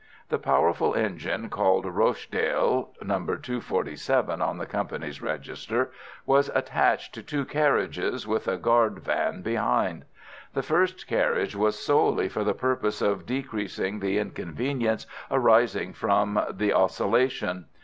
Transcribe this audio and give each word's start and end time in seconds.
The 0.29 0.39
powerful 0.39 0.95
engine 0.95 1.49
called 1.51 1.85
Rochdale 1.85 2.89
(No. 3.03 3.17
247 3.19 4.41
on 4.41 4.57
the 4.57 4.65
company's 4.65 5.21
register) 5.21 5.91
was 6.25 6.49
attached 6.55 7.13
to 7.13 7.21
two 7.21 7.45
carriages, 7.45 8.25
with 8.25 8.47
a 8.47 8.57
guard's 8.57 9.03
van 9.05 9.43
behind. 9.43 10.05
The 10.55 10.63
first 10.63 11.05
carriage 11.05 11.55
was 11.55 11.77
solely 11.77 12.29
for 12.29 12.43
the 12.43 12.55
purpose 12.55 12.99
of 12.99 13.27
decreasing 13.27 13.99
the 13.99 14.17
inconvenience 14.17 15.05
arising 15.29 15.93
from 15.93 16.45
the 16.51 16.73
oscillation. 16.73 17.67